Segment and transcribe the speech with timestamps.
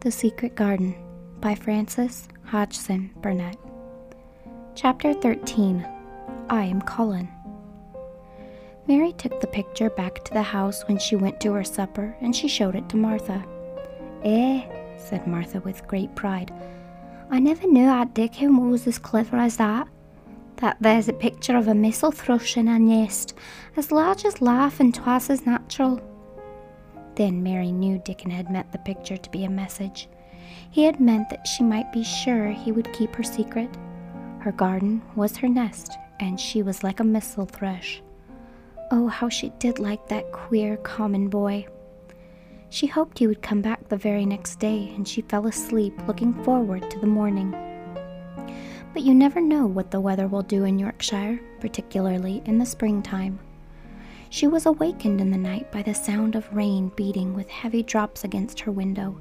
[0.00, 0.94] The Secret Garden
[1.42, 3.58] by Frances Hodgson Burnett.
[4.74, 5.86] Chapter 13
[6.48, 7.28] I Am Colin.
[8.88, 12.34] Mary took the picture back to the house when she went to her supper and
[12.34, 13.44] she showed it to Martha.
[14.24, 14.62] Eh,
[14.96, 16.50] said Martha with great pride.
[17.30, 19.86] I never knew Aunt Dickon was as clever as that.
[20.56, 23.34] That there's a picture of a missel thrush in a nest,
[23.76, 26.00] as large as life and twice as natural.
[27.14, 30.08] Then Mary knew Dickon had meant the picture to be a message.
[30.70, 33.70] He had meant that she might be sure he would keep her secret.
[34.40, 38.02] Her garden was her nest, and she was like a missel thrush.
[38.90, 41.66] Oh, how she did like that queer, common boy.
[42.70, 46.32] She hoped he would come back the very next day, and she fell asleep looking
[46.44, 47.50] forward to the morning.
[48.92, 53.38] But you never know what the weather will do in Yorkshire, particularly in the springtime.
[54.32, 58.22] She was awakened in the night by the sound of rain beating with heavy drops
[58.22, 59.20] against her window.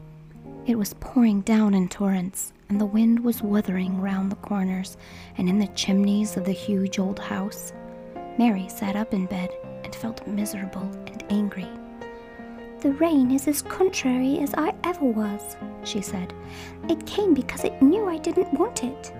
[0.67, 4.97] It was pouring down in torrents, and the wind was wuthering round the corners
[5.39, 7.73] and in the chimneys of the huge old house.
[8.37, 9.49] Mary sat up in bed
[9.83, 11.67] and felt miserable and angry.
[12.81, 16.35] The rain is as contrary as I ever was, she said.
[16.87, 19.11] It came because it knew I didn't want it.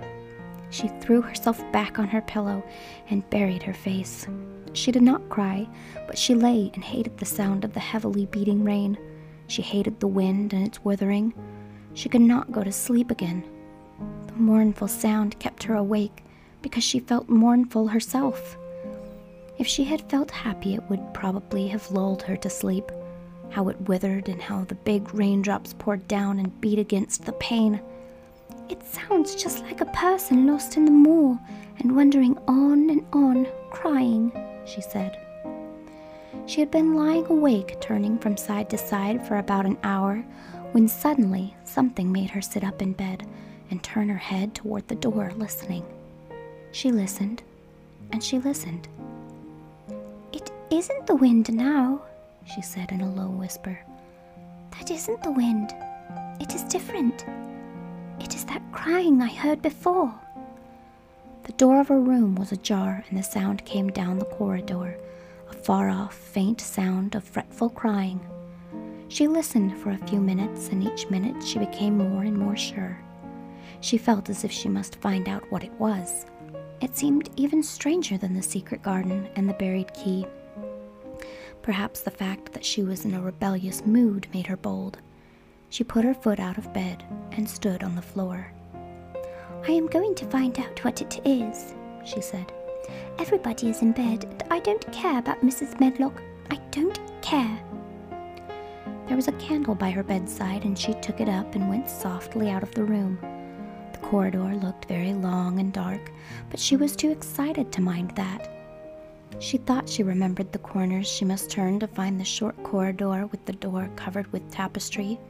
[0.70, 2.62] She threw herself back on her pillow
[3.10, 4.28] and buried her face.
[4.72, 5.68] She did not cry,
[6.06, 8.96] but she lay and hated the sound of the heavily beating rain.
[9.48, 11.34] She hated the wind and its wuthering.
[11.94, 13.42] She could not go to sleep again.
[14.26, 16.22] The mournful sound kept her awake
[16.62, 18.56] because she felt mournful herself.
[19.58, 22.90] If she had felt happy, it would probably have lulled her to sleep.
[23.50, 27.80] How it wuthered and how the big raindrops poured down and beat against the pane.
[28.68, 31.38] It sounds just like a person lost in the moor
[31.80, 34.30] and wandering on and on, crying,
[34.64, 35.18] she said.
[36.46, 40.24] She had been lying awake, turning from side to side for about an hour,
[40.72, 43.26] when suddenly something made her sit up in bed
[43.70, 45.84] and turn her head toward the door, listening.
[46.72, 47.42] She listened,
[48.12, 48.88] and she listened.
[50.32, 52.02] It isn't the wind now,
[52.52, 53.78] she said in a low whisper.
[54.72, 55.74] That isn't the wind.
[56.40, 57.24] It is different.
[58.20, 60.12] It is that crying I heard before.
[61.50, 64.96] The door of her room was ajar, and the sound came down the corridor
[65.50, 68.20] a far off, faint sound of fretful crying.
[69.08, 72.96] She listened for a few minutes, and each minute she became more and more sure.
[73.80, 76.24] She felt as if she must find out what it was.
[76.80, 80.26] It seemed even stranger than the secret garden and the buried key.
[81.62, 84.98] Perhaps the fact that she was in a rebellious mood made her bold.
[85.68, 88.52] She put her foot out of bed and stood on the floor.
[89.66, 92.50] I am going to find out what it is, she said.
[93.18, 95.78] Everybody is in bed, and I don't care about Mrs.
[95.78, 96.22] Medlock.
[96.50, 97.60] I don't care.
[99.06, 102.48] There was a candle by her bedside, and she took it up and went softly
[102.48, 103.18] out of the room.
[103.92, 106.10] The corridor looked very long and dark,
[106.48, 108.50] but she was too excited to mind that.
[109.40, 113.44] She thought she remembered the corners she must turn to find the short corridor with
[113.44, 115.20] the door covered with tapestry,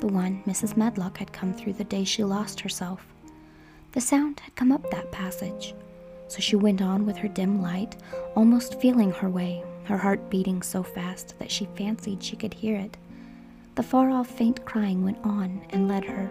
[0.00, 0.76] the one Mrs.
[0.76, 3.06] Medlock had come through the day she lost herself.
[3.98, 5.74] The sound had come up that passage,
[6.28, 7.96] so she went on with her dim light,
[8.36, 12.76] almost feeling her way, her heart beating so fast that she fancied she could hear
[12.76, 12.96] it.
[13.74, 16.30] The far off faint crying went on and led her.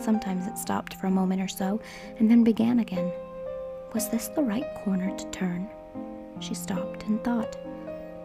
[0.00, 1.80] Sometimes it stopped for a moment or so
[2.18, 3.12] and then began again.
[3.94, 5.68] Was this the right corner to turn?
[6.40, 7.56] She stopped and thought.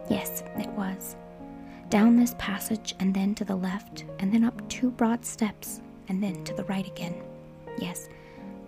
[0.09, 1.15] Yes, it was.
[1.91, 5.79] Down this passage and then to the left, and then up two broad steps,
[6.09, 7.13] and then to the right again.
[7.77, 8.09] Yes,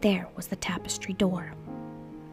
[0.01, 1.53] there was the tapestry door.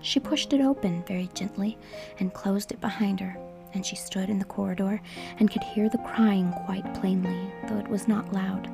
[0.01, 1.79] She pushed it open very gently
[2.19, 3.37] and closed it behind her,
[3.75, 5.01] and she stood in the corridor
[5.39, 8.69] and could hear the crying quite plainly, though it was not loud.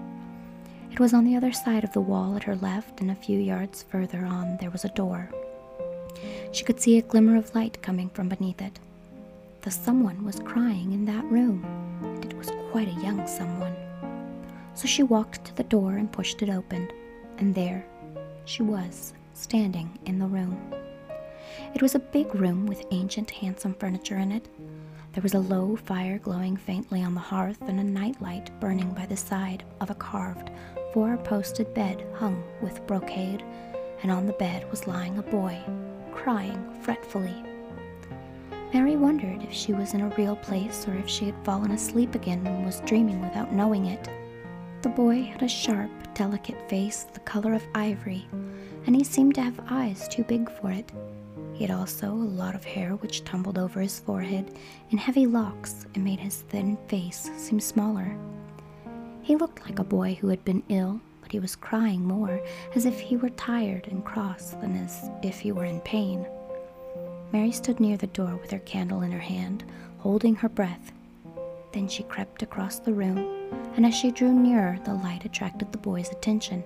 [0.90, 3.38] It was on the other side of the wall at her left, and a few
[3.38, 5.30] yards further on there was a door.
[6.50, 8.78] She could see a glimmer of light coming from beneath it.
[9.62, 11.64] The someone was crying in that room,
[12.02, 13.76] and it was quite a young someone.
[14.74, 16.90] So she walked to the door and pushed it open,
[17.38, 17.84] and there
[18.48, 20.56] she was, standing in the room.
[21.74, 24.48] It was a big room with ancient, handsome furniture in it.
[25.12, 29.04] There was a low fire glowing faintly on the hearth and a nightlight burning by
[29.04, 30.50] the side of a carved,
[30.94, 33.44] four posted bed hung with brocade,
[34.02, 35.60] and on the bed was lying a boy,
[36.12, 37.44] crying fretfully.
[38.72, 42.14] Mary wondered if she was in a real place or if she had fallen asleep
[42.14, 44.08] again and was dreaming without knowing it.
[44.80, 48.28] The boy had a sharp, delicate face the color of ivory,
[48.86, 50.92] and he seemed to have eyes too big for it.
[51.52, 54.56] He had also a lot of hair which tumbled over his forehead
[54.90, 58.16] in heavy locks and made his thin face seem smaller.
[59.20, 62.40] He looked like a boy who had been ill, but he was crying more,
[62.76, 66.24] as if he were tired and cross than as if he were in pain.
[67.32, 69.64] Mary stood near the door with her candle in her hand,
[69.98, 70.92] holding her breath.
[71.72, 73.37] Then she crept across the room,
[73.76, 76.64] and as she drew nearer, the light attracted the boy's attention,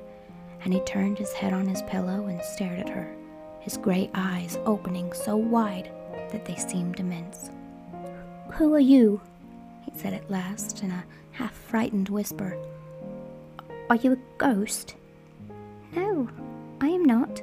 [0.64, 3.14] and he turned his head on his pillow and stared at her,
[3.60, 5.90] his gray eyes opening so wide
[6.30, 7.50] that they seemed immense.
[8.52, 9.20] Who are you?
[9.84, 12.56] he said at last in a half frightened whisper.
[13.90, 14.94] Are you a ghost?
[15.94, 16.28] No,
[16.80, 17.42] I am not,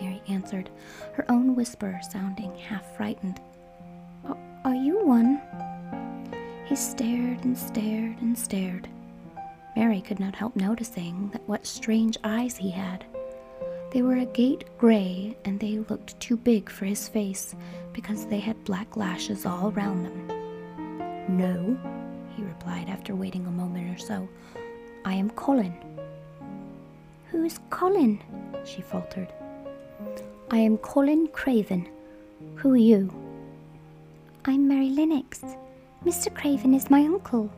[0.00, 0.68] Mary answered,
[1.14, 3.40] her own whisper sounding half frightened.
[4.64, 5.40] Are you one?
[6.66, 8.88] He stared and stared and stared.
[9.76, 13.04] Mary could not help noticing that what strange eyes he had.
[13.92, 17.54] They were agate gray, and they looked too big for his face
[17.92, 20.26] because they had black lashes all round them.
[21.28, 21.78] No,
[22.36, 24.28] he replied after waiting a moment or so.
[25.04, 25.74] I am Colin.
[27.30, 28.20] Who is Colin?
[28.64, 29.32] she faltered.
[30.50, 31.88] I am Colin Craven.
[32.56, 33.14] Who are you?
[34.44, 35.44] I'm Mary Lennox.
[36.06, 36.32] Mr.
[36.32, 37.50] Craven is my uncle.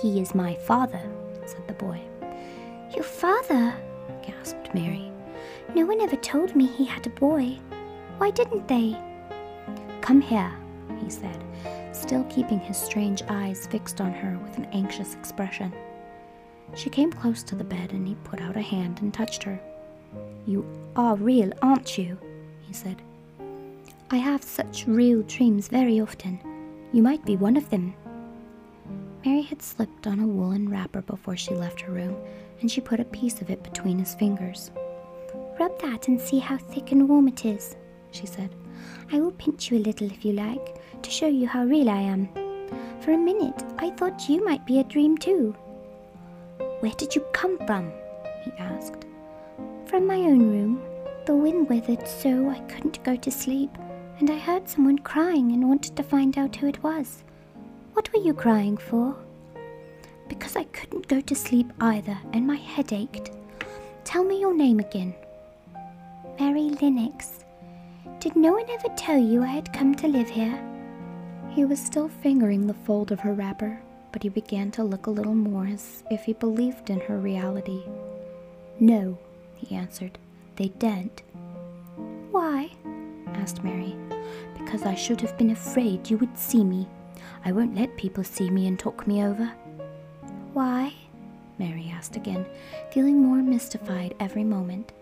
[0.00, 1.02] He is my father,
[1.44, 2.00] said the boy.
[2.94, 3.74] Your father?
[4.22, 5.12] gasped Mary.
[5.74, 7.58] No one ever told me he had a boy.
[8.16, 8.98] Why didn't they?
[10.00, 10.50] Come here,
[11.02, 11.44] he said,
[11.92, 15.70] still keeping his strange eyes fixed on her with an anxious expression.
[16.74, 19.60] She came close to the bed and he put out a hand and touched her.
[20.46, 20.64] You
[20.96, 22.18] are real, aren't you?
[22.62, 23.02] he said.
[24.10, 26.40] I have such real dreams very often.
[26.94, 27.92] You might be one of them.
[29.26, 32.16] Mary had slipped on a woolen wrapper before she left her room,
[32.60, 34.70] and she put a piece of it between his fingers.
[35.58, 37.74] Rub that and see how thick and warm it is,
[38.12, 38.54] she said.
[39.10, 42.00] I will pinch you a little if you like, to show you how real I
[42.00, 42.28] am.
[43.00, 45.52] For a minute, I thought you might be a dream too.
[46.78, 47.90] Where did you come from?
[48.44, 49.04] he asked.
[49.86, 50.80] From my own room.
[51.26, 53.76] The wind wuthered so I couldn't go to sleep,
[54.18, 57.24] and I heard someone crying and wanted to find out who it was.
[57.94, 59.16] What were you crying for?
[60.28, 63.30] Because I couldn't go to sleep either, and my head ached.
[64.04, 65.14] Tell me your name again.
[66.38, 67.44] Mary Lennox.
[68.20, 70.58] Did no one ever tell you I had come to live here?
[71.50, 73.80] He was still fingering the fold of her wrapper,
[74.12, 77.82] but he began to look a little more as if he believed in her reality.
[78.80, 79.18] No,
[79.54, 80.18] he answered.
[80.56, 81.22] They daren't.
[83.44, 83.94] Asked Mary.
[84.56, 86.88] Because I should have been afraid you would see me.
[87.44, 89.52] I won't let people see me and talk me over.
[90.54, 90.94] Why?
[91.58, 92.46] Mary asked again,
[92.90, 94.92] feeling more mystified every moment.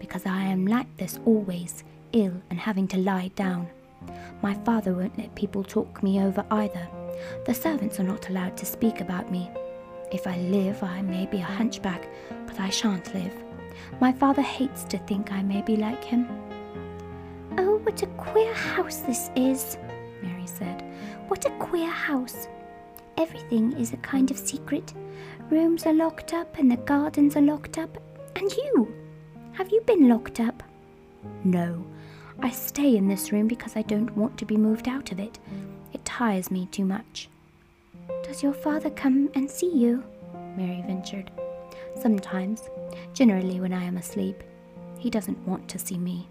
[0.00, 3.68] Because I am like this always, ill and having to lie down.
[4.42, 6.88] My father won't let people talk me over either.
[7.46, 9.48] The servants are not allowed to speak about me.
[10.10, 12.08] If I live, I may be a hunchback,
[12.44, 13.36] but I shan't live.
[14.00, 16.26] My father hates to think I may be like him.
[17.82, 19.76] What a queer house this is,
[20.22, 20.84] Mary said.
[21.26, 22.46] What a queer house.
[23.16, 24.94] Everything is a kind of secret.
[25.50, 27.98] Rooms are locked up and the gardens are locked up.
[28.36, 28.94] And you?
[29.52, 30.62] Have you been locked up?
[31.42, 31.84] No.
[32.40, 35.38] I stay in this room because I don't want to be moved out of it.
[35.92, 37.28] It tires me too much.
[38.22, 40.04] Does your father come and see you?
[40.56, 41.30] Mary ventured.
[42.00, 42.62] Sometimes,
[43.12, 44.42] generally when I am asleep.
[44.98, 46.28] He doesn't want to see me.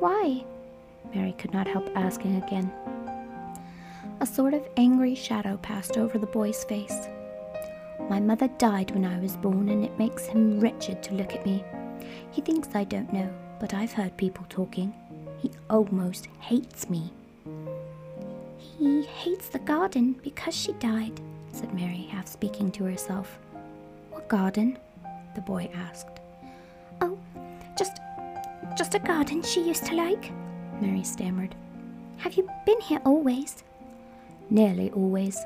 [0.00, 0.44] Why?
[1.14, 2.72] Mary could not help asking again.
[4.20, 7.06] A sort of angry shadow passed over the boy's face.
[8.08, 11.44] My mother died when I was born, and it makes him wretched to look at
[11.44, 11.62] me.
[12.30, 14.94] He thinks I don't know, but I've heard people talking.
[15.38, 17.12] He almost hates me.
[18.56, 21.20] He hates the garden because she died,
[21.52, 23.38] said Mary, half speaking to herself.
[24.10, 24.78] What garden?
[25.34, 26.19] the boy asked.
[28.76, 30.30] Just a garden she used to like,
[30.80, 31.54] Mary stammered.
[32.18, 33.62] Have you been here always?
[34.48, 35.38] Nearly always.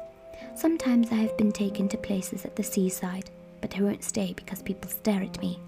[0.55, 4.63] Sometimes I have been taken to places at the seaside, but I won't stay because
[4.63, 5.59] people stare at me.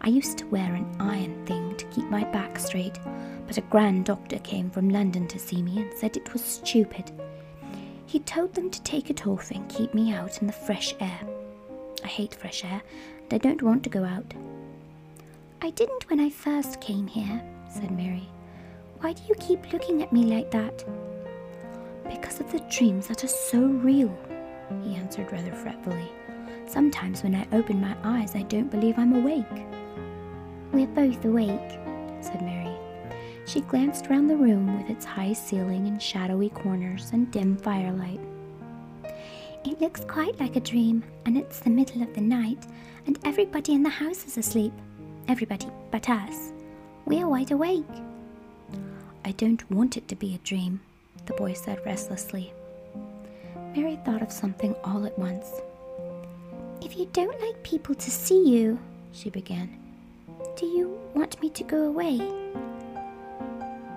[0.00, 2.98] I used to wear an iron thing to keep my back straight,
[3.46, 7.12] but a grand doctor came from London to see me and said it was stupid.
[8.06, 11.20] He told them to take it off and keep me out in the fresh air.
[12.02, 12.82] I hate fresh air,
[13.22, 14.32] and I don't want to go out.
[15.62, 18.26] I didn't when I first came here, said Mary.
[19.00, 20.84] Why do you keep looking at me like that?
[22.08, 24.16] Because of the dreams that are so real,
[24.82, 26.10] he answered rather fretfully.
[26.66, 29.66] Sometimes when I open my eyes, I don't believe I'm awake.
[30.72, 31.78] We're both awake,
[32.22, 32.74] said Mary.
[33.46, 38.20] She glanced round the room with its high ceiling and shadowy corners and dim firelight.
[39.64, 42.66] It looks quite like a dream, and it's the middle of the night,
[43.06, 44.72] and everybody in the house is asleep.
[45.30, 46.50] Everybody but us.
[47.04, 47.84] We are wide awake.
[49.24, 50.80] I don't want it to be a dream,
[51.26, 52.52] the boy said restlessly.
[53.76, 55.46] Mary thought of something all at once.
[56.82, 58.80] If you don't like people to see you,
[59.12, 59.70] she began,
[60.56, 62.18] do you want me to go away?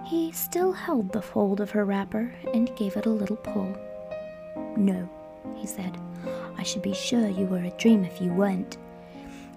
[0.05, 3.75] He still held the fold of her wrapper and gave it a little pull.
[4.77, 5.09] No,
[5.55, 5.97] he said.
[6.59, 8.77] I should be sure you were a dream if you weren't.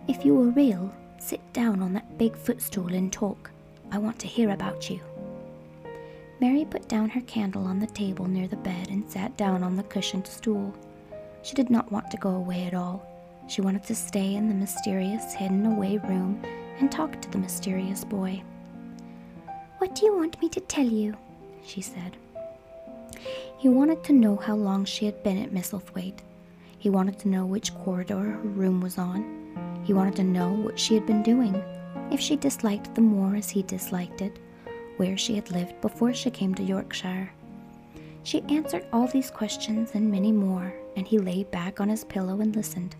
[0.09, 0.91] If you were real,
[1.27, 3.51] sit down on that big footstool and talk.
[3.91, 5.01] I want to hear about you.
[6.41, 9.75] Mary put down her candle on the table near the bed and sat down on
[9.75, 10.73] the cushioned stool.
[11.43, 13.05] She did not want to go away at all.
[13.49, 16.41] She wanted to stay in the mysterious, hidden away room
[16.79, 18.41] and talk to the mysterious boy.
[19.79, 21.17] What do you want me to tell you?
[21.65, 22.17] she said.
[23.59, 26.21] He wanted to know how long she had been at Misselthwaite.
[26.79, 29.46] He wanted to know which corridor her room was on.
[29.87, 31.63] He wanted to know what she had been doing,
[32.11, 34.37] if she disliked the moor as he disliked it,
[34.97, 37.31] where she had lived before she came to Yorkshire.
[38.25, 42.41] She answered all these questions and many more, and he lay back on his pillow
[42.41, 42.97] and listened.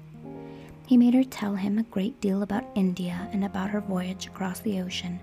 [0.87, 4.61] He made her tell him a great deal about India and about her voyage across
[4.61, 5.19] the ocean.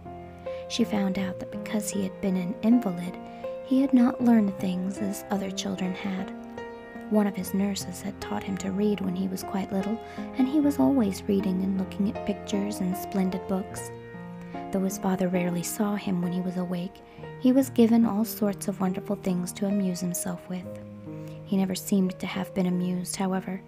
[0.67, 3.17] She found out that because he had been an invalid,
[3.65, 6.33] he had not learned things as other children had.
[7.13, 9.99] One of his nurses had taught him to read when he was quite little,
[10.39, 13.91] and he was always reading and looking at pictures and splendid books.
[14.71, 17.03] Though his father rarely saw him when he was awake,
[17.39, 20.65] he was given all sorts of wonderful things to amuse himself with.
[21.45, 23.61] He never seemed to have been amused, however.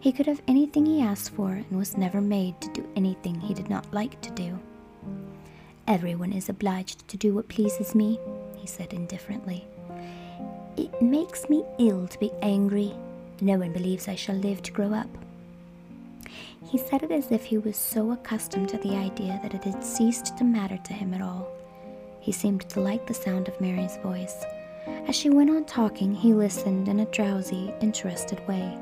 [0.00, 3.52] He could have anything he asked for and was never made to do anything he
[3.52, 4.58] did not like to do.
[5.86, 8.18] Everyone is obliged to do what pleases me,
[8.56, 9.66] he said indifferently.
[10.80, 12.94] It makes me ill to be angry.
[13.42, 15.10] No one believes I shall live to grow up.
[16.70, 19.84] He said it as if he was so accustomed to the idea that it had
[19.84, 21.52] ceased to matter to him at all.
[22.20, 24.42] He seemed to like the sound of Mary's voice.
[25.06, 28.78] As she went on talking, he listened in a drowsy, interested way.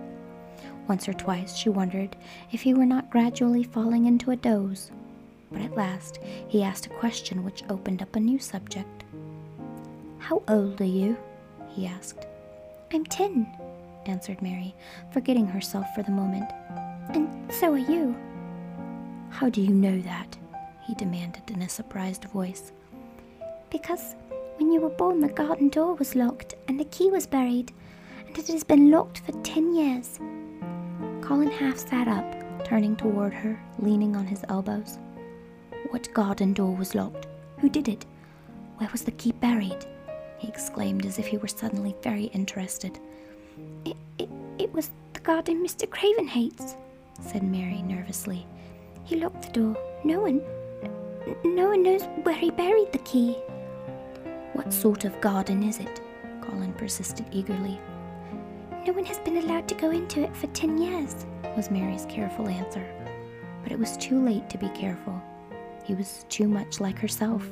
[0.87, 2.14] Once or twice she wondered
[2.52, 4.93] if he were not gradually falling into a doze.
[5.50, 9.02] But at last he asked a question which opened up a new subject.
[10.21, 11.17] How old are you?
[11.69, 12.27] He asked.
[12.93, 13.47] I'm ten,
[14.07, 14.75] answered Mary,
[15.13, 16.51] forgetting herself for the moment.
[17.11, 18.17] And so are you.
[19.31, 20.37] How do you know that?
[20.87, 22.73] he demanded in a surprised voice.
[23.71, 24.15] Because
[24.57, 27.73] when you were born, the garden door was locked and the key was buried,
[28.27, 30.19] and it has been locked for ten years.
[31.21, 34.99] Colin half sat up, turning toward her, leaning on his elbows.
[35.91, 37.27] What garden door was locked?
[37.59, 38.07] Who did it?
[38.79, 39.85] Where was the key buried?
[40.38, 42.99] He exclaimed as if he were suddenly very interested.
[43.85, 44.28] It, it,
[44.59, 45.88] it was the garden Mr.
[45.88, 46.76] Craven hates,
[47.21, 48.47] said Mary nervously.
[49.04, 49.76] He locked the door.
[50.04, 50.40] No one,
[51.45, 53.33] no one knows where he buried the key.
[54.52, 56.00] What sort of garden is it?
[56.40, 57.80] Colin persisted eagerly.
[58.87, 61.26] No one has been allowed to go into it for ten years,
[61.57, 62.87] was Mary's careful answer.
[63.62, 65.21] But it was too late to be careful.
[65.85, 67.47] He was too much like herself.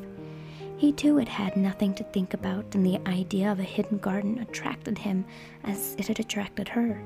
[0.76, 4.38] He too had had nothing to think about, and the idea of a hidden garden
[4.38, 5.25] attracted him
[5.64, 7.02] as it had attracted her.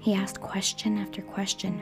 [0.00, 1.78] He asked question after question.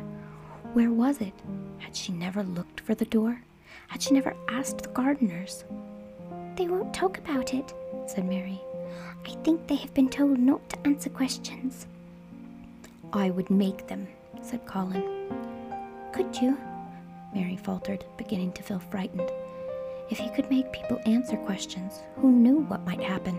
[0.75, 1.33] Where was it?
[1.79, 3.41] Had she never looked for the door?
[3.87, 5.65] Had she never asked the gardeners?
[6.57, 7.73] They won't talk about it,
[8.07, 8.61] said Mary.
[9.25, 11.87] I think they have been told not to answer questions.
[13.15, 14.07] I would make them,
[14.43, 15.31] said Colin.
[16.13, 16.59] Could you?
[17.35, 19.31] Mary faltered, beginning to feel frightened.
[20.11, 23.39] If he could make people answer questions, who knew what might happen?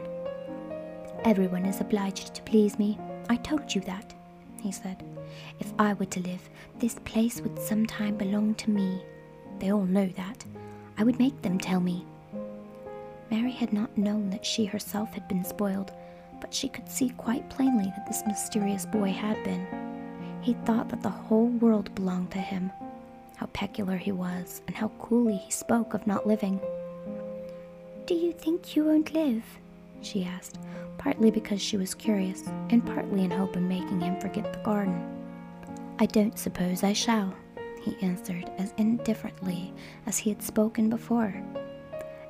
[1.26, 2.98] Everyone is obliged to please me.
[3.28, 4.14] I told you that,
[4.62, 5.04] he said.
[5.60, 9.02] If I were to live, this place would sometime belong to me.
[9.60, 10.46] They all know that.
[10.98, 12.06] I would make them tell me.
[13.32, 15.92] Mary had not known that she herself had been spoiled,
[16.40, 19.66] but she could see quite plainly that this mysterious boy had been.
[20.42, 22.72] He thought that the whole world belonged to him,
[23.40, 26.60] how peculiar he was, and how coolly he spoke of not living.
[28.06, 29.46] Do you think you won't live?
[30.02, 30.60] she asked,
[30.98, 35.02] partly because she was curious, and partly in hope of making him forget the garden.
[36.00, 37.34] I don't suppose I shall,
[37.82, 39.74] he answered as indifferently
[40.06, 41.34] as he had spoken before.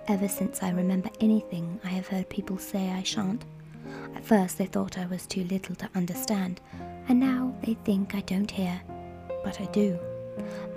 [0.07, 3.45] Ever since I remember anything, I have heard people say I shan't.
[4.15, 6.61] At first they thought I was too little to understand,
[7.07, 8.79] and now they think I don't hear.
[9.43, 9.97] But I do.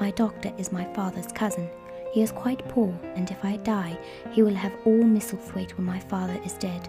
[0.00, 1.68] My doctor is my father's cousin.
[2.12, 3.98] He is quite poor, and if I die,
[4.32, 6.88] he will have all Misselthwaite when my father is dead.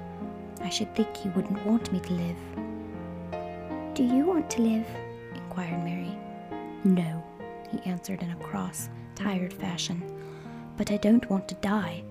[0.62, 3.94] I should think he wouldn't want me to live.
[3.94, 4.88] do you want to live?
[5.36, 6.18] inquired Mary.
[6.84, 7.24] No,
[7.72, 10.02] he answered in a cross, tired fashion.
[10.78, 12.04] But I don't want to die.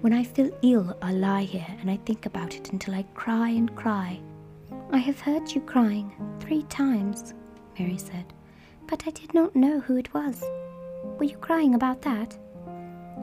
[0.00, 3.50] When I feel ill, I lie here and I think about it until I cry
[3.50, 4.18] and cry.
[4.90, 7.34] I have heard you crying three times,
[7.78, 8.32] Mary said,
[8.90, 10.42] but I did not know who it was.
[11.16, 12.36] Were you crying about that?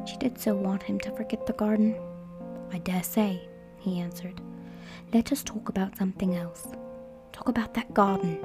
[0.05, 1.93] She did so want him to forget the garden.
[2.71, 3.41] I dare say,
[3.77, 4.39] he answered.
[5.13, 6.67] Let us talk about something else.
[7.33, 8.39] Talk about that garden.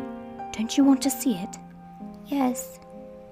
[0.52, 1.56] Don't you want to see it?
[2.26, 2.80] Yes,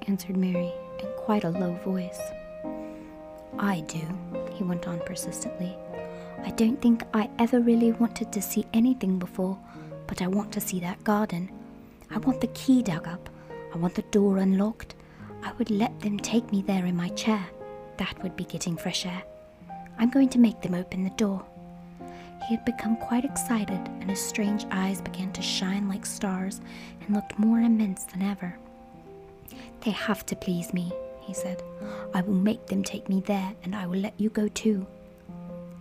[0.07, 2.21] answered Mary in quite a low voice.
[3.59, 4.01] I do,
[4.53, 5.77] he went on persistently.
[6.45, 9.59] I don't think I ever really wanted to see anything before,
[10.07, 11.51] but I want to see that garden.
[12.09, 13.29] I want the key dug up.
[13.73, 14.95] I want the door unlocked.
[15.43, 17.45] I would let them take me there in my chair.
[17.97, 19.23] That would be getting fresh air.
[19.99, 21.45] I'm going to make them open the door.
[22.49, 26.61] He had become quite excited, and his strange eyes began to shine like stars
[27.01, 28.57] and looked more immense than ever.
[29.83, 31.63] They have to please me, he said.
[32.15, 34.87] I will make them take me there, and I will let you go too.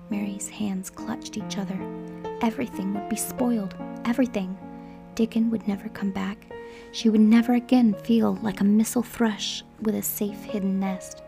[0.10, 1.80] Mary's hands clutched each other.
[2.42, 3.76] Everything would be spoiled.
[4.06, 4.58] Everything.
[5.16, 6.46] Dickon would never come back.
[6.92, 11.22] She would never again feel like a missel thrush with a safe hidden nest.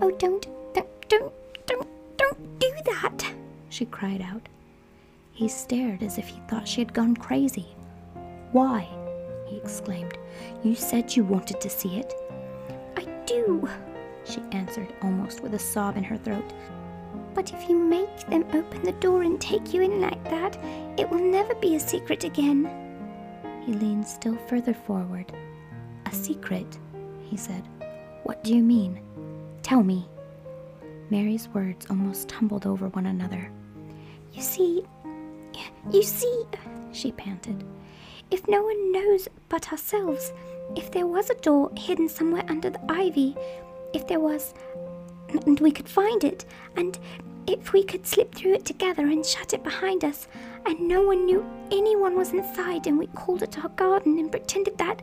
[0.00, 1.32] Oh, don't, don't, don't,
[1.66, 3.34] don't, don't do that,
[3.68, 4.48] she cried out.
[5.32, 7.74] He stared as if he thought she had gone crazy.
[8.52, 8.86] Why?
[9.48, 10.16] he exclaimed.
[10.62, 12.12] You said you wanted to see it.
[12.96, 13.68] I do,
[14.24, 16.52] she answered, almost with a sob in her throat.
[17.34, 20.58] But if you make them open the door and take you in like that,
[20.98, 22.81] it will never be a secret again.
[23.64, 25.32] He leaned still further forward.
[26.06, 26.78] A secret,
[27.20, 27.62] he said.
[28.24, 29.00] What do you mean?
[29.62, 30.08] Tell me.
[31.10, 33.50] Mary's words almost tumbled over one another.
[34.32, 34.84] You see,
[35.90, 36.44] you see,
[36.92, 37.64] she panted,
[38.30, 40.32] if no one knows but ourselves,
[40.76, 43.36] if there was a door hidden somewhere under the ivy,
[43.92, 44.54] if there was,
[45.46, 46.44] and we could find it,
[46.76, 46.98] and
[47.46, 50.28] if we could slip through it together and shut it behind us,
[50.66, 54.78] and no one knew anyone was inside, and we called it our garden and pretended
[54.78, 55.02] that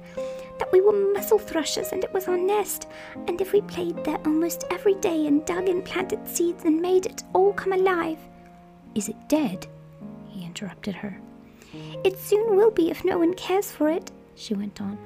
[0.60, 2.88] that we were missel thrushes and it was our nest,
[3.28, 7.06] and if we played there almost every day and dug and planted seeds and made
[7.06, 8.19] it all come alive.
[8.95, 9.67] Is it dead?
[10.28, 11.19] he interrupted her.
[12.04, 14.98] It soon will be if no one cares for it, she went on.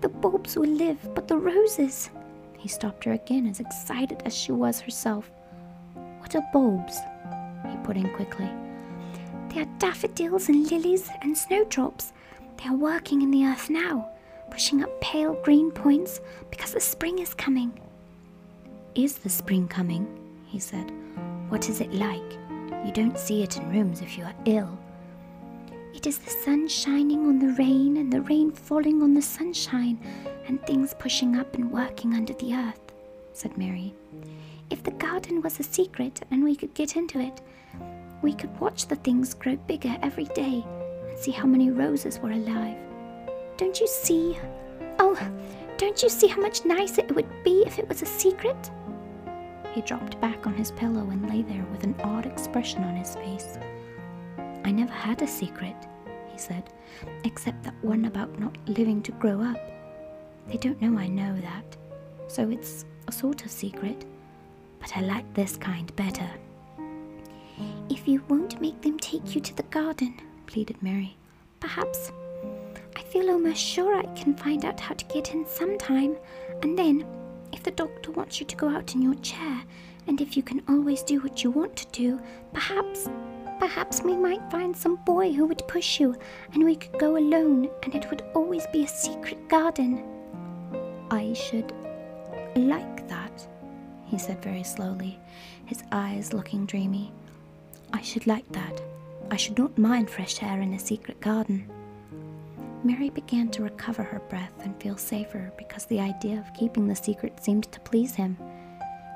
[0.00, 2.10] The bulbs will live, but the roses.
[2.58, 5.30] He stopped her again, as excited as she was herself.
[6.18, 6.98] What are bulbs?
[7.68, 8.48] He put in quickly.
[9.52, 12.12] They are daffodils and lilies and snowdrops.
[12.56, 14.08] They are working in the earth now,
[14.50, 17.78] pushing up pale green points because the spring is coming.
[18.94, 20.06] Is the spring coming?
[20.46, 20.90] he said.
[21.48, 22.38] What is it like?
[22.86, 24.78] You don't see it in rooms if you are ill.
[25.94, 29.98] It is the sun shining on the rain and the rain falling on the sunshine
[30.46, 32.80] and things pushing up and working under the earth,
[33.34, 33.92] said Mary.
[34.70, 37.42] If the garden was a secret and we could get into it,
[38.22, 40.64] we could watch the things grow bigger every day
[41.08, 42.78] and see how many roses were alive.
[43.56, 44.38] Don't you see?
[44.98, 45.18] Oh,
[45.76, 48.70] don't you see how much nicer it would be if it was a secret?
[49.74, 53.14] He dropped back on his pillow and lay there with an odd expression on his
[53.16, 53.58] face.
[54.64, 55.76] I never had a secret,
[56.30, 56.72] he said,
[57.24, 59.58] except that one about not living to grow up.
[60.46, 61.76] They don't know I know that,
[62.28, 64.04] so it's a sort of secret,
[64.78, 66.28] but I like this kind better.
[67.88, 71.16] If you won't make them take you to the garden, pleaded Mary,
[71.60, 72.10] perhaps.
[72.96, 76.16] I feel almost sure I can find out how to get in sometime,
[76.62, 77.06] and then,
[77.52, 79.62] if the doctor wants you to go out in your chair,
[80.06, 82.20] and if you can always do what you want to do,
[82.52, 83.08] perhaps
[83.62, 86.16] Perhaps we might find some boy who would push you,
[86.52, 90.02] and we could go alone, and it would always be a secret garden.
[91.12, 91.72] I should
[92.56, 93.46] like that,
[94.04, 95.16] he said very slowly,
[95.66, 97.12] his eyes looking dreamy.
[97.92, 98.80] I should like that.
[99.30, 101.68] I should not mind fresh air in a secret garden.
[102.84, 106.96] Mary began to recover her breath and feel safer because the idea of keeping the
[106.96, 108.36] secret seemed to please him.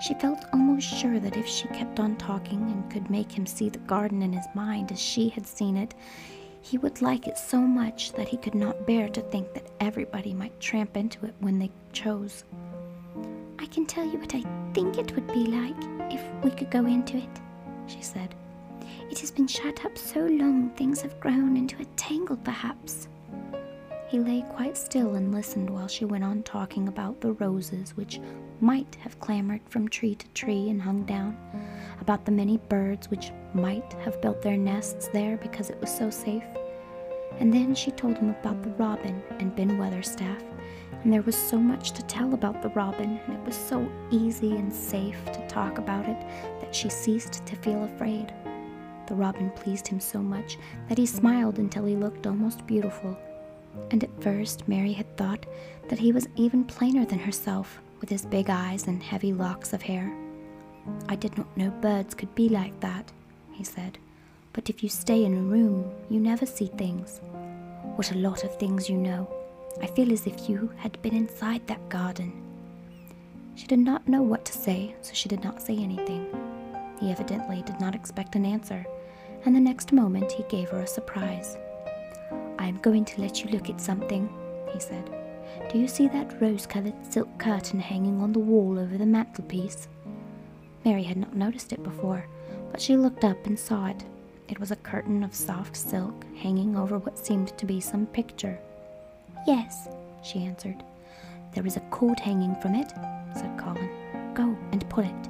[0.01, 3.69] She felt almost sure that if she kept on talking and could make him see
[3.69, 5.95] the garden in his mind as she had seen it,
[6.61, 10.35] he would like it so much that he could not bear to think that everybody
[10.35, 12.45] might tramp into it when they chose.
[13.59, 14.43] I can tell you what I
[14.75, 17.41] think it would be like if we could go into it,
[17.87, 18.35] she said.
[19.11, 23.09] It has been shut up so long things have grown into a tangle, perhaps.
[24.09, 28.21] He lay quite still and listened while she went on talking about the roses which
[28.61, 31.37] might have clambered from tree to tree and hung down,
[32.01, 36.11] about the many birds which might have built their nests there because it was so
[36.11, 36.45] safe.
[37.39, 40.43] And then she told him about the robin and Ben Weatherstaff,
[41.03, 44.57] and there was so much to tell about the robin, and it was so easy
[44.57, 46.21] and safe to talk about it
[46.61, 48.33] that she ceased to feel afraid.
[49.09, 53.17] The robin pleased him so much that he smiled until he looked almost beautiful.
[53.91, 55.47] And at first, Mary had thought
[55.89, 59.83] that he was even plainer than herself, with his big eyes and heavy locks of
[59.83, 60.13] hair.
[61.09, 63.13] I did not know birds could be like that,
[63.53, 63.99] he said.
[64.53, 67.21] But if you stay in a room, you never see things.
[67.97, 69.29] What a lot of things you know.
[69.83, 72.33] I feel as if you had been inside that garden.
[73.55, 76.27] She did not know what to say, so she did not say anything.
[77.01, 78.87] He evidently did not expect an answer,
[79.47, 81.57] and the next moment he gave her a surprise.
[82.59, 84.29] I am going to let you look at something,
[84.73, 85.09] he said.
[85.71, 89.89] Do you see that rose colored silk curtain hanging on the wall over the mantelpiece?
[90.85, 92.27] Mary had not noticed it before,
[92.73, 94.05] but she looked up and saw it.
[94.49, 98.59] It was a curtain of soft silk hanging over what seemed to be some picture.
[99.47, 99.89] Yes,
[100.23, 100.83] she answered.
[101.55, 102.91] There is a cord hanging from it,
[103.35, 103.89] said Colin.
[104.35, 105.29] Go and pull it.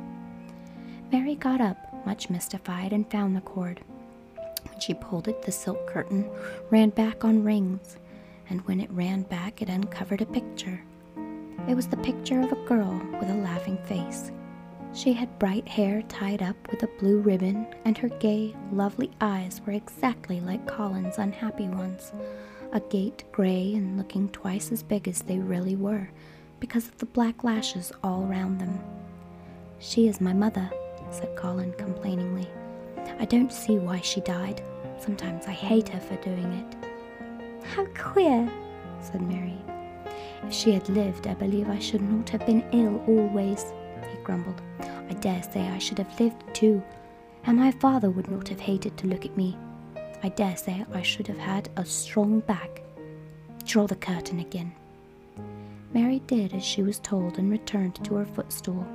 [1.12, 1.76] Mary got up,
[2.06, 3.80] much mystified, and found the cord.
[4.78, 6.30] She pulled it, the silk curtain
[6.70, 7.96] ran back on rings,
[8.48, 10.82] and when it ran back, it uncovered a picture.
[11.68, 14.30] It was the picture of a girl with a laughing face.
[14.92, 19.60] She had bright hair tied up with a blue ribbon, and her gay, lovely eyes
[19.66, 22.12] were exactly like Colin's unhappy ones,
[22.72, 26.08] a agate gray and looking twice as big as they really were,
[26.60, 28.78] because of the black lashes all round them.
[29.78, 30.70] She is my mother,
[31.10, 32.48] said Colin complainingly.
[33.18, 34.62] I don't see why she died.
[34.98, 37.66] Sometimes I hate her for doing it.
[37.66, 38.50] How queer,
[39.00, 39.58] said Mary.
[40.42, 43.72] If she had lived, I believe I should not have been ill always,
[44.10, 44.60] he grumbled.
[44.80, 46.82] I dare say I should have lived too,
[47.44, 49.56] and my father would not have hated to look at me.
[50.22, 52.82] I dare say I should have had a strong back.
[53.64, 54.72] Draw the curtain again.
[55.92, 58.86] Mary did as she was told and returned to her footstool.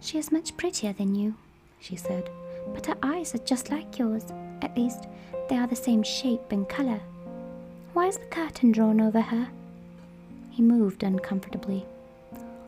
[0.00, 1.34] She is much prettier than you,
[1.80, 2.30] she said,
[2.74, 4.24] but her eyes are just like yours.
[4.62, 5.06] At least,
[5.48, 7.00] they are the same shape and colour.
[7.92, 9.48] Why is the curtain drawn over her?
[10.50, 11.84] He moved uncomfortably.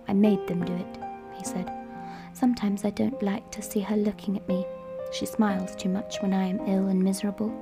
[0.08, 0.98] I made them do it,
[1.36, 1.70] he said.
[2.32, 4.66] Sometimes I don't like to see her looking at me.
[5.12, 7.52] She smiles too much when I am ill and miserable.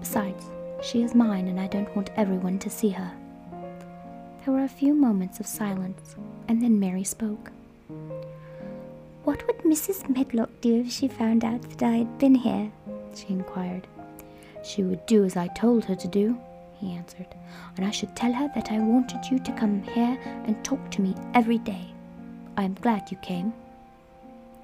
[0.00, 0.44] Besides,
[0.82, 3.12] she is mine and I don't want everyone to see her.
[4.44, 6.16] There were a few moments of silence,
[6.48, 7.50] and then Mary spoke.
[9.34, 10.08] What would Mrs.
[10.08, 12.70] Medlock do if she found out that I had been here?
[13.16, 13.88] she inquired.
[14.62, 16.38] She would do as I told her to do,
[16.78, 17.26] he answered,
[17.76, 20.16] and I should tell her that I wanted you to come here
[20.46, 21.84] and talk to me every day.
[22.56, 23.52] I am glad you came.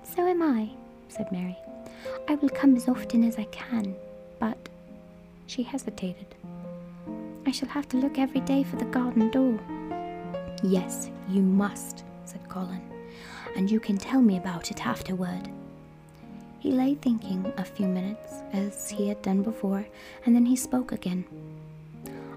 [0.05, 0.71] So am I,
[1.09, 1.59] said Mary.
[2.29, 3.97] I will come as often as I can,
[4.39, 4.69] but.
[5.49, 6.33] She hesitated.
[7.45, 9.59] I shall have to look every day for the garden door.
[10.63, 12.81] Yes, you must, said Colin,
[13.57, 15.49] and you can tell me about it afterward.
[16.59, 19.87] He lay thinking a few minutes, as he had done before,
[20.27, 21.25] and then he spoke again.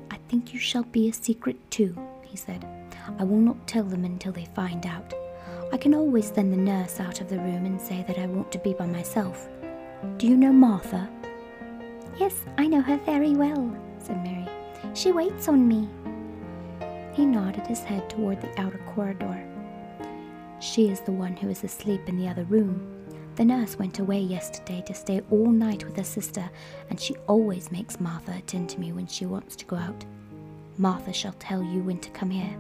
[0.10, 2.66] I think you shall be a secret too, he said.
[3.20, 5.14] I will not tell them until they find out.
[5.74, 8.52] I can always send the nurse out of the room and say that I want
[8.52, 9.50] to be by myself.
[10.18, 11.10] Do you know Martha?
[12.18, 14.48] Yes, I know her very well, said Mary.
[14.94, 15.90] She waits on me.
[17.14, 19.44] He nodded his head toward the outer corridor.
[20.64, 22.82] She is the one who is asleep in the other room.
[23.36, 26.50] The nurse went away yesterday to stay all night with her sister,
[26.90, 30.06] and she always makes Martha attend to me when she wants to go out.
[30.78, 32.58] Martha shall tell you when to come here.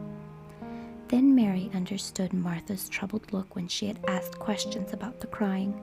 [1.07, 5.73] Then Mary understood Martha's troubled look when she had asked questions about the crying.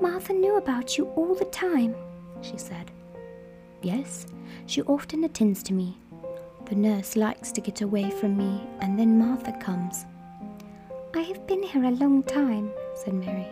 [0.00, 1.94] Martha knew about you all the time,
[2.42, 2.90] she said.
[3.82, 4.26] Yes,
[4.66, 5.96] she often attends to me.
[6.64, 10.06] The nurse likes to get away from me, and then Martha comes.
[11.16, 13.46] I have been here a long time, said Mary.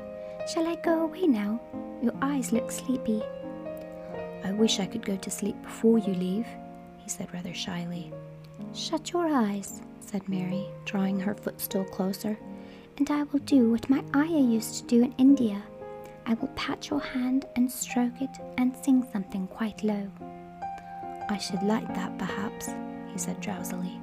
[0.52, 1.60] Shall I go away now?
[2.02, 3.22] Your eyes look sleepy.
[4.42, 6.46] I wish I could go to sleep before you leave,
[6.98, 8.12] he said rather shyly.
[8.74, 12.36] Shut your eyes, said Mary, drawing her footstool closer,
[12.98, 15.62] and I will do what my ayah used to do in India.
[16.26, 20.10] I will pat your hand and stroke it and sing something quite low.
[21.28, 22.70] I should like that, perhaps,
[23.12, 24.01] he said drowsily.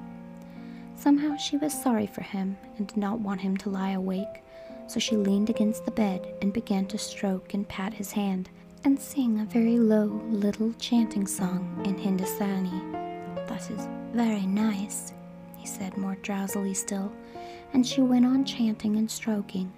[1.00, 4.44] Somehow she was sorry for him and did not want him to lie awake,
[4.86, 8.50] so she leaned against the bed and began to stroke and pat his hand
[8.84, 12.82] and sing a very low little chanting song in Hindustani.
[13.48, 15.14] That is very nice,
[15.56, 17.14] he said more drowsily still,
[17.72, 19.72] and she went on chanting and stroking.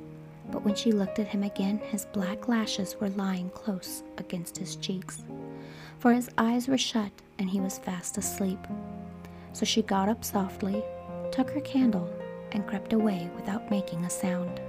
[0.52, 4.76] But when she looked at him again, his black lashes were lying close against his
[4.76, 5.22] cheeks.
[6.02, 8.58] for his eyes were shut and he was fast asleep.
[9.54, 10.84] So she got up softly,
[11.32, 12.10] took her candle,
[12.52, 14.60] and crept away without making a sound.